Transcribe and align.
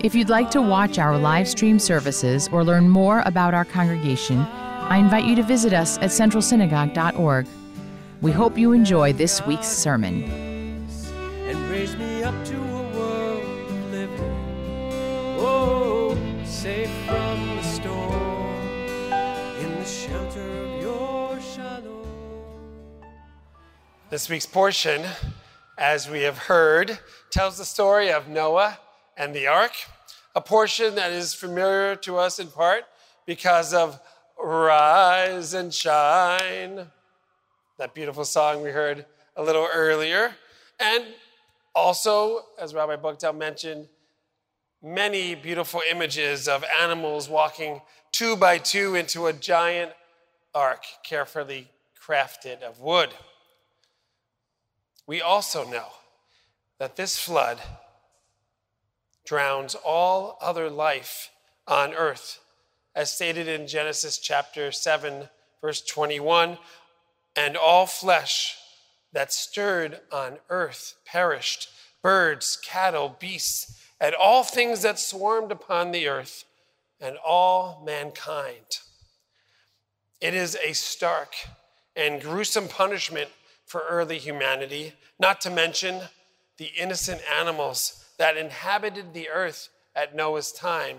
If 0.00 0.14
you'd 0.14 0.28
like 0.28 0.48
to 0.52 0.62
watch 0.62 0.96
our 1.00 1.18
live 1.18 1.48
stream 1.48 1.80
services 1.80 2.48
or 2.52 2.62
learn 2.62 2.88
more 2.88 3.20
about 3.26 3.52
our 3.52 3.64
congregation, 3.64 4.42
I 4.42 4.96
invite 4.98 5.24
you 5.24 5.34
to 5.34 5.42
visit 5.42 5.72
us 5.72 5.98
at 5.98 6.10
centralsynagogue.org. 6.10 7.48
We 8.20 8.30
hope 8.30 8.56
you 8.56 8.70
enjoy 8.72 9.12
this 9.12 9.44
week's 9.44 9.66
sermon. 9.66 10.22
and 11.48 11.68
raise 11.68 11.96
me 11.96 12.22
up 12.22 12.44
to 12.44 12.56
a 12.56 12.82
world 12.96 13.42
of 13.42 13.90
living. 13.90 14.20
Oh, 15.40 16.16
safe 16.44 16.90
from 17.04 17.56
the 17.56 17.62
storm, 17.64 19.12
in 19.60 19.80
the 19.80 19.84
shelter 19.84 20.62
of 20.62 20.80
your 20.80 21.40
shalom. 21.40 22.06
This 24.10 24.28
week's 24.28 24.46
portion, 24.46 25.04
as 25.76 26.08
we 26.08 26.22
have 26.22 26.38
heard, 26.38 27.00
tells 27.30 27.58
the 27.58 27.64
story 27.64 28.12
of 28.12 28.28
Noah 28.28 28.78
and 29.18 29.34
the 29.34 29.48
ark, 29.48 29.72
a 30.34 30.40
portion 30.40 30.94
that 30.94 31.10
is 31.10 31.34
familiar 31.34 31.96
to 31.96 32.16
us 32.16 32.38
in 32.38 32.46
part 32.46 32.84
because 33.26 33.74
of 33.74 34.00
Rise 34.40 35.54
and 35.54 35.74
Shine, 35.74 36.86
that 37.76 37.92
beautiful 37.94 38.24
song 38.24 38.62
we 38.62 38.70
heard 38.70 39.04
a 39.36 39.42
little 39.42 39.68
earlier. 39.74 40.36
And 40.78 41.04
also, 41.74 42.44
as 42.60 42.72
Rabbi 42.72 42.96
Buchdahl 42.96 43.36
mentioned, 43.36 43.88
many 44.80 45.34
beautiful 45.34 45.82
images 45.90 46.46
of 46.46 46.64
animals 46.80 47.28
walking 47.28 47.80
two 48.12 48.36
by 48.36 48.58
two 48.58 48.94
into 48.94 49.26
a 49.26 49.32
giant 49.32 49.92
ark, 50.54 50.84
carefully 51.02 51.68
crafted 52.00 52.62
of 52.62 52.80
wood. 52.80 53.10
We 55.06 55.20
also 55.20 55.68
know 55.68 55.88
that 56.78 56.94
this 56.94 57.18
flood 57.18 57.58
drowns 59.28 59.74
all 59.84 60.38
other 60.40 60.70
life 60.70 61.28
on 61.66 61.92
earth, 61.92 62.40
as 62.94 63.10
stated 63.10 63.46
in 63.46 63.66
Genesis 63.66 64.16
chapter 64.16 64.72
7, 64.72 65.28
verse 65.60 65.82
21 65.82 66.56
and 67.36 67.54
all 67.54 67.84
flesh 67.84 68.56
that 69.12 69.30
stirred 69.30 70.00
on 70.10 70.38
earth 70.48 70.94
perished 71.04 71.68
birds, 72.02 72.58
cattle, 72.64 73.16
beasts, 73.20 73.78
and 74.00 74.14
all 74.14 74.42
things 74.42 74.80
that 74.80 74.98
swarmed 74.98 75.52
upon 75.52 75.90
the 75.90 76.08
earth, 76.08 76.44
and 76.98 77.16
all 77.18 77.82
mankind. 77.84 78.80
It 80.22 80.32
is 80.32 80.56
a 80.64 80.72
stark 80.72 81.34
and 81.94 82.22
gruesome 82.22 82.68
punishment 82.68 83.28
for 83.66 83.82
early 83.90 84.18
humanity, 84.18 84.94
not 85.20 85.40
to 85.42 85.50
mention 85.50 86.00
the 86.56 86.70
innocent 86.76 87.20
animals 87.38 88.07
that 88.18 88.36
inhabited 88.36 89.14
the 89.14 89.28
earth 89.28 89.70
at 89.96 90.14
Noah's 90.14 90.52
time. 90.52 90.98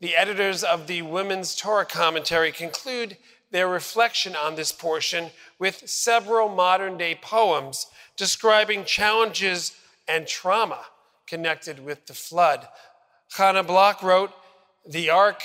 The 0.00 0.16
editors 0.16 0.62
of 0.64 0.88
the 0.88 1.02
Women's 1.02 1.54
Torah 1.54 1.86
commentary 1.86 2.52
conclude 2.52 3.16
their 3.52 3.68
reflection 3.68 4.34
on 4.34 4.56
this 4.56 4.72
portion 4.72 5.30
with 5.58 5.88
several 5.88 6.48
modern 6.48 6.98
day 6.98 7.14
poems 7.14 7.86
describing 8.16 8.84
challenges 8.84 9.72
and 10.08 10.26
trauma 10.26 10.80
connected 11.26 11.84
with 11.84 12.06
the 12.06 12.14
flood. 12.14 12.66
Hannah 13.36 13.62
Block 13.62 14.02
wrote, 14.02 14.32
The 14.86 15.10
ark, 15.10 15.42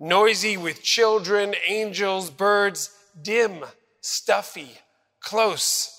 noisy 0.00 0.56
with 0.56 0.82
children, 0.82 1.54
angels, 1.66 2.30
birds, 2.30 2.90
dim, 3.22 3.64
stuffy, 4.00 4.72
close, 5.20 5.95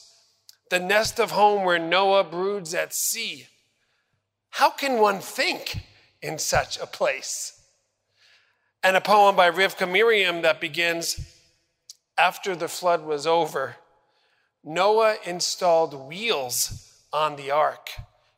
the 0.69 0.79
nest 0.79 1.19
of 1.19 1.31
home 1.31 1.63
where 1.63 1.79
Noah 1.79 2.23
broods 2.23 2.73
at 2.73 2.93
sea. 2.93 3.47
How 4.51 4.69
can 4.69 4.99
one 4.99 5.19
think 5.19 5.79
in 6.21 6.39
such 6.39 6.79
a 6.79 6.87
place? 6.87 7.61
And 8.83 8.95
a 8.95 9.01
poem 9.01 9.35
by 9.35 9.51
Rivka 9.51 9.89
Miriam 9.89 10.41
that 10.41 10.61
begins 10.61 11.19
After 12.17 12.55
the 12.55 12.67
flood 12.67 13.05
was 13.05 13.27
over, 13.27 13.75
Noah 14.63 15.17
installed 15.25 15.93
wheels 15.93 16.91
on 17.13 17.35
the 17.35 17.51
ark, 17.51 17.89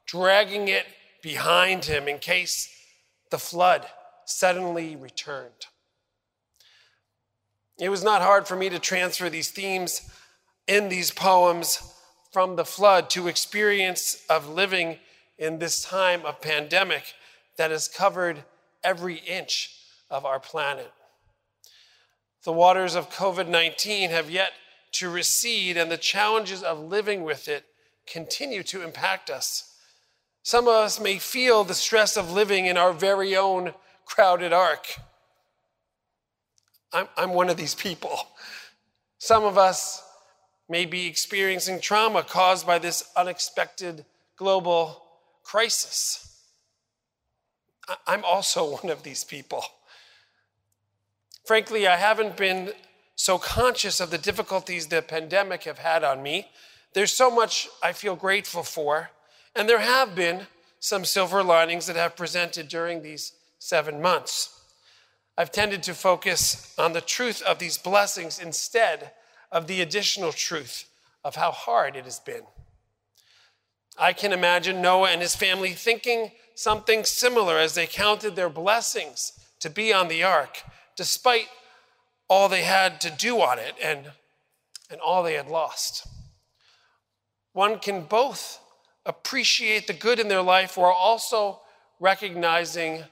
dragging 0.06 0.68
it 0.68 0.86
behind 1.22 1.86
him 1.86 2.08
in 2.08 2.20
case 2.20 2.70
the 3.32 3.40
flood 3.40 3.86
suddenly 4.26 4.96
returned. 4.96 5.68
It 7.80 7.90
was 7.90 8.04
not 8.04 8.22
hard 8.22 8.48
for 8.48 8.56
me 8.56 8.70
to 8.70 8.80
transfer 8.80 9.30
these 9.30 9.52
themes 9.52 10.02
in 10.68 10.90
these 10.90 11.12
poems 11.12 11.94
from 12.32 12.56
the 12.56 12.66
flood 12.66 13.10
to 13.12 13.28
experience 13.28 14.24
of 14.30 14.48
living 14.48 14.98
in 15.38 15.60
this 15.60 15.84
time 15.84 16.26
of 16.26 16.42
pandemic 16.42 17.14
that 17.58 17.72
has 17.72 17.88
covered 17.88 18.44
every 18.84 19.16
inch 19.16 19.76
of 20.10 20.26
our 20.26 20.40
planet. 20.40 20.92
The 22.44 22.54
waters 22.54 22.96
of 22.96 23.10
COVID 23.10 23.48
19 23.48 24.10
have 24.12 24.30
yet 24.30 24.52
to 24.94 25.10
recede, 25.10 25.78
and 25.78 25.92
the 25.92 25.98
challenges 25.98 26.64
of 26.64 26.80
living 26.80 27.24
with 27.24 27.48
it 27.48 27.66
continue 28.08 28.64
to 28.64 28.84
impact 28.84 29.30
us. 29.30 29.76
Some 30.42 30.68
of 30.68 30.74
us 30.74 31.00
may 31.00 31.20
feel 31.20 31.64
the 31.64 31.74
stress 31.74 32.18
of 32.18 32.32
living 32.32 32.66
in 32.66 32.78
our 32.78 32.94
very 32.94 33.36
own 33.36 33.74
crowded 34.06 34.52
ark. 34.52 34.88
I'm, 36.92 37.08
I'm 37.16 37.34
one 37.34 37.50
of 37.50 37.58
these 37.58 37.76
people. 37.76 38.18
Some 39.20 39.44
of 39.44 39.58
us 39.58 40.02
may 40.70 40.86
be 40.86 41.08
experiencing 41.08 41.82
trauma 41.82 42.24
caused 42.24 42.66
by 42.66 42.78
this 42.78 43.04
unexpected 43.18 44.06
global 44.38 45.04
crisis. 45.44 46.40
I'm 48.06 48.24
also 48.24 48.72
one 48.82 48.92
of 48.92 49.04
these 49.04 49.24
people. 49.24 49.64
Frankly, 51.46 51.88
I 51.88 51.96
haven't 51.96 52.38
been 52.38 52.72
so 53.16 53.38
conscious 53.38 54.00
of 54.00 54.12
the 54.12 54.18
difficulties 54.18 54.88
the 54.88 55.02
pandemic 55.02 55.64
have 55.64 55.80
had 55.80 56.04
on 56.04 56.22
me. 56.22 56.48
There's 56.94 57.12
so 57.12 57.30
much 57.30 57.68
I 57.84 57.92
feel 57.92 58.16
grateful 58.16 58.64
for, 58.64 59.10
and 59.56 59.68
there 59.68 59.80
have 59.80 60.16
been 60.16 60.48
some 60.80 61.04
silver 61.04 61.44
linings 61.44 61.88
that 61.88 61.96
have 61.96 62.16
presented 62.16 62.70
during 62.70 63.02
these 63.02 63.34
seven 63.58 64.02
months. 64.02 64.62
I've 65.38 65.52
tended 65.52 65.84
to 65.84 65.94
focus 65.94 66.74
on 66.78 66.94
the 66.94 67.02
truth 67.02 67.42
of 67.42 67.60
these 67.60 67.78
blessings 67.78 68.40
instead 68.40 69.12
of 69.52 69.68
the 69.68 69.82
additional 69.82 70.32
truth 70.32 70.90
of 71.24 71.36
how 71.36 71.52
hard 71.52 71.96
it 71.96 72.06
has 72.06 72.20
been. 72.20 72.44
I 73.98 74.14
can 74.14 74.32
imagine 74.32 74.82
Noah 74.82 75.10
and 75.10 75.22
his 75.22 75.36
family 75.36 75.74
thinking 75.74 76.32
something 76.56 77.04
similar 77.04 77.58
as 77.58 77.76
they 77.76 77.88
counted 77.88 78.36
their 78.36 78.50
blessings 78.50 79.34
to 79.60 79.70
be 79.70 79.94
on 79.94 80.08
the 80.08 80.24
ark, 80.24 80.64
despite 80.96 81.48
all 82.30 82.48
they 82.48 82.64
had 82.64 83.02
to 83.02 83.10
do 83.10 83.42
on 83.42 83.60
it 83.60 83.76
and, 83.84 84.12
and 84.90 85.02
all 85.02 85.24
they 85.24 85.34
had 85.34 85.48
lost. 85.48 86.08
One 87.54 87.80
can 87.80 88.04
both 88.04 88.60
appreciate 89.06 89.88
the 89.88 89.94
good 89.94 90.20
in 90.20 90.28
their 90.28 90.42
life 90.42 90.78
while 90.78 90.92
also 90.92 91.62
recognizing 92.00 93.04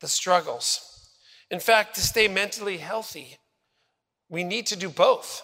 the 0.00 0.08
struggles. 0.08 1.08
In 1.50 1.60
fact, 1.60 1.94
to 1.94 2.00
stay 2.00 2.26
mentally 2.26 2.78
healthy, 2.78 3.38
we 4.28 4.42
need 4.42 4.66
to 4.66 4.76
do 4.76 4.88
both. 4.88 5.42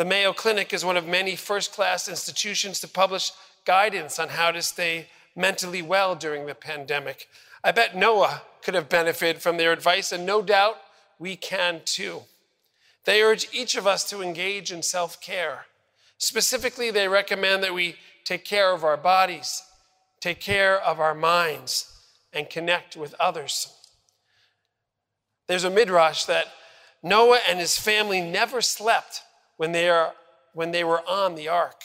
The 0.00 0.06
Mayo 0.06 0.32
Clinic 0.32 0.72
is 0.72 0.82
one 0.82 0.96
of 0.96 1.06
many 1.06 1.36
first 1.36 1.74
class 1.74 2.08
institutions 2.08 2.80
to 2.80 2.88
publish 2.88 3.32
guidance 3.66 4.18
on 4.18 4.30
how 4.30 4.50
to 4.50 4.62
stay 4.62 5.08
mentally 5.36 5.82
well 5.82 6.14
during 6.14 6.46
the 6.46 6.54
pandemic. 6.54 7.28
I 7.62 7.72
bet 7.72 7.94
Noah 7.94 8.40
could 8.62 8.72
have 8.72 8.88
benefited 8.88 9.42
from 9.42 9.58
their 9.58 9.72
advice, 9.72 10.10
and 10.10 10.24
no 10.24 10.40
doubt 10.40 10.78
we 11.18 11.36
can 11.36 11.82
too. 11.84 12.22
They 13.04 13.20
urge 13.20 13.48
each 13.52 13.76
of 13.76 13.86
us 13.86 14.08
to 14.08 14.22
engage 14.22 14.72
in 14.72 14.82
self 14.82 15.20
care. 15.20 15.66
Specifically, 16.16 16.90
they 16.90 17.06
recommend 17.06 17.62
that 17.62 17.74
we 17.74 17.96
take 18.24 18.46
care 18.46 18.72
of 18.72 18.84
our 18.84 18.96
bodies, 18.96 19.62
take 20.18 20.40
care 20.40 20.80
of 20.80 20.98
our 20.98 21.14
minds, 21.14 21.92
and 22.32 22.48
connect 22.48 22.96
with 22.96 23.14
others. 23.20 23.70
There's 25.46 25.64
a 25.64 25.68
midrash 25.68 26.24
that 26.24 26.46
Noah 27.02 27.40
and 27.46 27.58
his 27.58 27.78
family 27.78 28.22
never 28.22 28.62
slept 28.62 29.24
when 29.60 29.72
they, 29.72 29.90
are, 29.90 30.14
when 30.54 30.70
they 30.70 30.82
were 30.82 31.06
on 31.06 31.34
the 31.34 31.46
ark. 31.46 31.82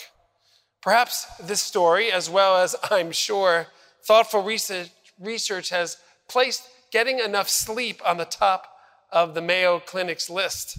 Perhaps 0.82 1.26
this 1.44 1.62
story, 1.62 2.10
as 2.10 2.30
well 2.30 2.56
as 2.56 2.74
I'm 2.90 3.12
sure 3.12 3.68
thoughtful 4.02 4.42
research, 4.42 4.92
research 5.20 5.72
has 5.72 5.98
placed 6.30 6.70
getting 6.90 7.20
enough 7.20 7.50
sleep 7.50 8.02
on 8.06 8.16
the 8.16 8.24
top 8.24 8.70
of 9.12 9.34
the 9.34 9.42
Mayo 9.42 9.82
Clinic's 9.82 10.30
list 10.30 10.78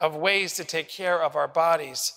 of 0.00 0.16
ways 0.16 0.54
to 0.54 0.64
take 0.64 0.88
care 0.88 1.22
of 1.22 1.36
our 1.36 1.46
bodies. 1.46 2.12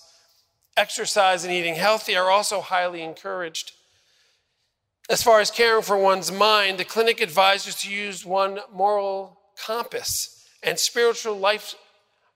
Exercise 0.75 1.43
and 1.43 1.53
eating 1.53 1.75
healthy 1.75 2.15
are 2.15 2.31
also 2.31 2.61
highly 2.61 3.03
encouraged. 3.03 3.73
As 5.07 5.21
far 5.21 5.39
as 5.39 5.51
caring 5.51 5.83
for 5.83 5.99
one's 5.99 6.31
mind, 6.31 6.79
the 6.79 6.83
clinic 6.83 7.21
advises 7.21 7.75
to 7.81 7.91
use 7.91 8.25
one 8.25 8.57
moral 8.73 9.37
compass 9.63 10.47
and 10.63 10.79
spiritual 10.79 11.37
life 11.37 11.75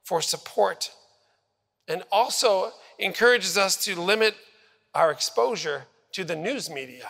for 0.03 0.21
support, 0.21 0.91
and 1.89 2.03
also 2.11 2.71
encourages 2.99 3.57
us 3.57 3.75
to 3.83 3.99
limit 3.99 4.35
our 4.93 5.11
exposure 5.11 5.85
to 6.11 6.23
the 6.23 6.35
news 6.35 6.69
media. 6.69 7.09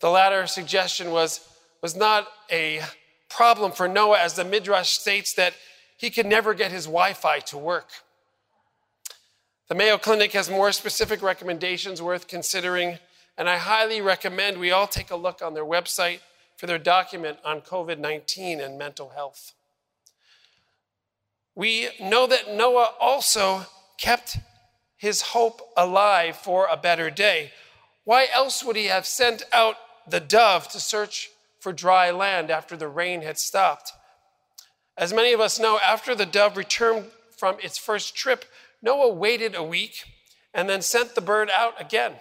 The 0.00 0.10
latter 0.10 0.46
suggestion 0.46 1.10
was, 1.10 1.48
was 1.82 1.96
not 1.96 2.28
a 2.52 2.82
problem 3.28 3.72
for 3.72 3.88
Noah, 3.88 4.18
as 4.20 4.34
the 4.34 4.44
Midrash 4.44 4.90
states 4.90 5.32
that 5.34 5.54
he 5.96 6.10
could 6.10 6.26
never 6.26 6.54
get 6.54 6.70
his 6.70 6.84
Wi 6.84 7.14
Fi 7.14 7.40
to 7.40 7.58
work. 7.58 7.88
The 9.68 9.74
Mayo 9.74 9.96
Clinic 9.96 10.32
has 10.32 10.50
more 10.50 10.72
specific 10.72 11.22
recommendations 11.22 12.02
worth 12.02 12.28
considering, 12.28 12.98
and 13.38 13.48
I 13.48 13.56
highly 13.56 14.00
recommend 14.00 14.58
we 14.58 14.70
all 14.70 14.86
take 14.86 15.10
a 15.10 15.16
look 15.16 15.40
on 15.40 15.54
their 15.54 15.64
website 15.64 16.20
for 16.56 16.66
their 16.66 16.78
document 16.78 17.38
on 17.44 17.60
COVID 17.60 17.98
19 17.98 18.60
and 18.60 18.78
mental 18.78 19.10
health. 19.10 19.52
We 21.54 21.88
know 22.00 22.26
that 22.26 22.52
Noah 22.52 22.94
also 23.00 23.66
kept 23.98 24.38
his 24.96 25.22
hope 25.22 25.60
alive 25.76 26.36
for 26.36 26.66
a 26.66 26.76
better 26.76 27.10
day. 27.10 27.52
Why 28.04 28.26
else 28.32 28.64
would 28.64 28.76
he 28.76 28.86
have 28.86 29.06
sent 29.06 29.42
out 29.52 29.76
the 30.08 30.20
dove 30.20 30.68
to 30.68 30.80
search 30.80 31.30
for 31.60 31.72
dry 31.72 32.10
land 32.10 32.50
after 32.50 32.76
the 32.76 32.88
rain 32.88 33.22
had 33.22 33.38
stopped? 33.38 33.92
As 34.96 35.12
many 35.12 35.32
of 35.32 35.40
us 35.40 35.58
know, 35.58 35.78
after 35.84 36.14
the 36.14 36.26
dove 36.26 36.56
returned 36.56 37.06
from 37.36 37.56
its 37.62 37.78
first 37.78 38.14
trip, 38.14 38.44
Noah 38.82 39.12
waited 39.12 39.54
a 39.54 39.62
week 39.62 40.04
and 40.52 40.68
then 40.68 40.82
sent 40.82 41.14
the 41.14 41.20
bird 41.20 41.50
out 41.50 41.80
again. 41.80 42.14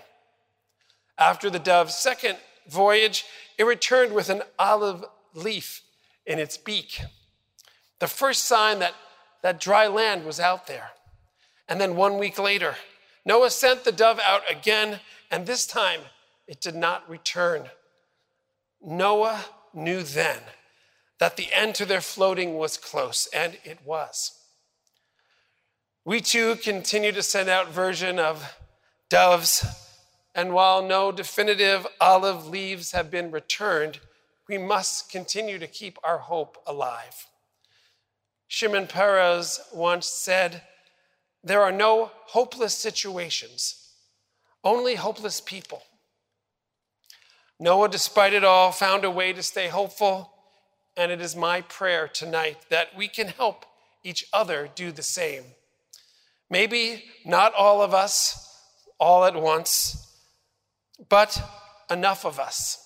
After 1.18 1.50
the 1.50 1.59
dove's 1.59 1.95
second 1.95 2.38
voyage, 2.68 3.25
it 3.57 3.65
returned 3.65 4.13
with 4.13 4.30
an 4.30 4.41
olive 4.57 5.06
leaf 5.33 5.81
in 6.25 6.39
its 6.39 6.57
beak. 6.57 7.01
The 8.00 8.07
first 8.07 8.45
sign 8.45 8.80
that, 8.80 8.95
that 9.44 9.60
dry 9.60 9.88
land 9.88 10.25
was 10.25 10.40
out 10.40 10.66
there. 10.68 10.92
And 11.68 11.80
then 11.80 11.95
one 11.95 12.18
week 12.18 12.40
later, 12.40 12.75
Noah 13.25 13.51
sent 13.51 13.84
the 13.84 13.92
dove 13.92 14.19
out 14.19 14.42
again, 14.50 15.00
and 15.30 15.45
this 15.45 15.68
time 15.68 16.01
it 16.48 16.60
did 16.60 16.75
not 16.75 17.07
return. 17.10 17.69
Noah 18.81 19.45
knew 19.74 20.01
then 20.01 20.40
that 21.19 21.38
the 21.38 21.48
end 21.54 21.75
to 21.75 21.86
their 21.86 22.01
floating 22.01 22.56
was 22.56 22.78
close, 22.78 23.28
and 23.34 23.57
it 23.63 23.80
was. 23.86 24.40
We 26.06 26.19
too 26.19 26.56
continue 26.56 27.13
to 27.13 27.24
send 27.24 27.48
out 27.48 27.72
version 27.72 28.19
of 28.19 28.57
doves, 29.10 29.66
and 30.36 30.54
while 30.54 30.81
no 30.81 31.12
definitive 31.12 31.88
olive 32.01 32.48
leaves 32.48 32.92
have 32.92 33.10
been 33.10 33.31
returned, 33.31 34.00
we 34.50 34.57
must 34.57 35.10
continue 35.10 35.60
to 35.60 35.68
keep 35.68 35.98
our 36.04 36.18
hope 36.18 36.57
alive. 36.68 37.28
Shimon 38.53 38.85
Peres 38.85 39.59
once 39.73 40.05
said, 40.05 40.61
There 41.44 41.63
are 41.63 41.71
no 41.71 42.11
hopeless 42.27 42.75
situations, 42.75 43.89
only 44.63 44.94
hopeless 44.94 45.41
people. 45.41 45.81
Noah, 47.59 47.89
despite 47.89 48.31
it 48.31 48.44
all, 48.44 48.71
found 48.71 49.05
a 49.05 49.09
way 49.09 49.33
to 49.33 49.41
stay 49.41 49.69
hopeful 49.69 50.31
and 50.95 51.11
it 51.11 51.19
is 51.19 51.35
my 51.35 51.61
prayer 51.61 52.07
tonight 52.07 52.57
that 52.69 52.95
we 52.95 53.07
can 53.07 53.29
help 53.29 53.65
each 54.03 54.23
other 54.31 54.69
do 54.75 54.91
the 54.91 55.01
same. 55.01 55.45
Maybe 56.47 57.06
not 57.25 57.56
all 57.56 57.81
of 57.81 57.91
us 57.91 58.56
all 58.99 59.25
at 59.25 59.33
once, 59.33 60.15
but 61.09 61.41
enough 61.89 62.23
of 62.23 62.39
us 62.39 62.77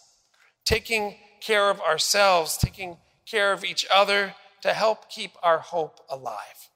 taking 0.63 1.17
care 1.41 1.69
of 1.69 1.81
ourselves, 1.81 2.55
taking 2.57 2.95
care 3.25 3.51
of 3.51 3.65
each 3.65 3.85
other 3.93 4.33
to 4.61 4.73
help 4.73 5.09
keep 5.09 5.31
our 5.43 5.59
hope 5.59 5.99
alive. 6.09 6.69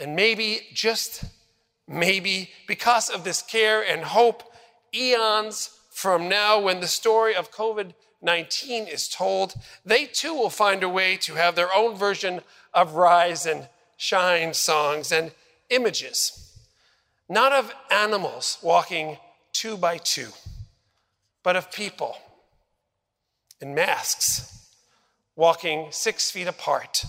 And 0.00 0.16
maybe, 0.16 0.60
just 0.72 1.24
maybe, 1.86 2.50
because 2.66 3.10
of 3.10 3.24
this 3.24 3.42
care 3.42 3.82
and 3.82 4.02
hope, 4.02 4.42
eons 4.94 5.70
from 5.90 6.28
now, 6.28 6.60
when 6.60 6.80
the 6.80 6.88
story 6.88 7.34
of 7.34 7.52
COVID 7.52 7.92
19 8.22 8.86
is 8.86 9.08
told, 9.08 9.54
they 9.84 10.04
too 10.04 10.34
will 10.34 10.50
find 10.50 10.82
a 10.82 10.88
way 10.88 11.16
to 11.16 11.34
have 11.34 11.54
their 11.54 11.74
own 11.74 11.96
version 11.96 12.42
of 12.74 12.94
rise 12.94 13.46
and 13.46 13.66
shine 13.96 14.52
songs 14.52 15.10
and 15.10 15.32
images, 15.70 16.54
not 17.30 17.52
of 17.52 17.72
animals 17.90 18.58
walking 18.62 19.16
two 19.52 19.76
by 19.76 19.96
two, 19.96 20.28
but 21.42 21.56
of 21.56 21.72
people 21.72 22.16
in 23.60 23.74
masks 23.74 24.59
walking 25.40 25.88
six 25.90 26.30
feet 26.30 26.46
apart, 26.46 27.06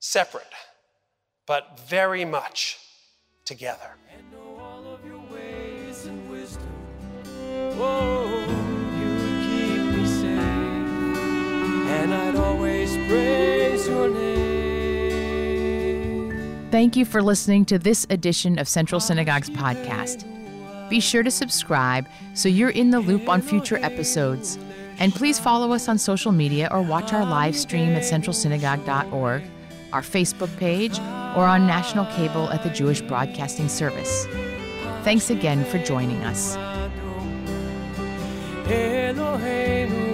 separate, 0.00 0.52
but 1.46 1.80
very 1.88 2.26
much 2.26 2.78
together. 3.46 3.96
and 11.88 12.12
I'd 12.12 12.36
always 12.36 12.94
praise 13.08 13.88
your 13.88 14.10
name. 14.10 14.28
Thank 16.70 16.96
you 16.96 17.06
for 17.06 17.22
listening 17.22 17.64
to 17.64 17.78
this 17.78 18.06
edition 18.10 18.58
of 18.58 18.68
Central 18.68 19.00
Synagogue's 19.00 19.48
podcast. 19.48 20.26
Be 20.90 21.00
sure 21.00 21.22
to 21.22 21.30
subscribe 21.30 22.06
so 22.34 22.50
you're 22.50 22.68
in 22.68 22.90
the 22.90 23.00
loop 23.00 23.26
on 23.26 23.40
future 23.40 23.78
episodes. 23.78 24.58
And 24.98 25.14
please 25.14 25.38
follow 25.38 25.72
us 25.72 25.88
on 25.88 25.98
social 25.98 26.32
media 26.32 26.68
or 26.70 26.82
watch 26.82 27.12
our 27.12 27.24
live 27.24 27.56
stream 27.56 27.94
at 27.94 28.02
centralsynagogue.org, 28.02 29.42
our 29.92 30.02
Facebook 30.02 30.56
page, 30.58 30.98
or 31.36 31.44
on 31.44 31.66
national 31.66 32.06
cable 32.06 32.50
at 32.50 32.62
the 32.62 32.70
Jewish 32.70 33.00
Broadcasting 33.00 33.68
Service. 33.68 34.26
Thanks 35.02 35.30
again 35.30 35.64
for 35.64 35.78
joining 35.78 36.22
us. 36.24 36.56
Eloheinu 38.66 40.12